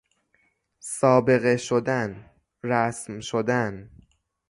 سابقه 0.79 1.57
شدن، 1.57 2.29
رسم 2.63 3.19
شدن 3.19 3.89